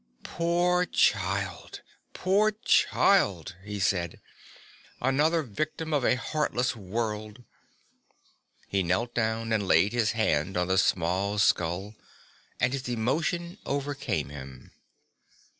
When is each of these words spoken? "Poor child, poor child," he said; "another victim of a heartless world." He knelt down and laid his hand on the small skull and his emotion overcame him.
"Poor 0.23 0.83
child, 0.87 1.81
poor 2.13 2.49
child," 2.65 3.55
he 3.63 3.79
said; 3.79 4.19
"another 4.99 5.43
victim 5.43 5.93
of 5.93 6.03
a 6.03 6.15
heartless 6.15 6.75
world." 6.75 7.43
He 8.67 8.81
knelt 8.81 9.13
down 9.13 9.53
and 9.53 9.67
laid 9.67 9.93
his 9.93 10.13
hand 10.13 10.57
on 10.57 10.69
the 10.69 10.79
small 10.79 11.37
skull 11.37 11.93
and 12.59 12.73
his 12.73 12.89
emotion 12.89 13.59
overcame 13.63 14.29
him. 14.29 14.71